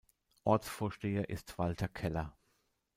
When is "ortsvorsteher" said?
0.45-1.29